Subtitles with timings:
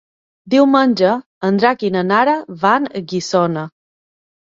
[0.51, 1.09] Diumenge
[1.49, 2.33] en Drac i na Nara
[2.65, 3.67] van a Guissona.